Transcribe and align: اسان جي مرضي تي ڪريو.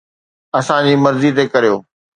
اسان 0.59 0.81
جي 0.87 0.95
مرضي 1.05 1.29
تي 1.37 1.43
ڪريو. 1.53 1.75